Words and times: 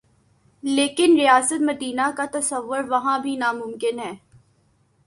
لیکن 0.63 1.15
ریاست 1.19 1.61
مدینہ 1.61 2.09
کا 2.17 2.25
تصور 2.31 2.83
وہاں 2.83 3.19
بھی 3.19 3.35
ناممکن 3.35 3.99
ہے۔ 3.99 4.11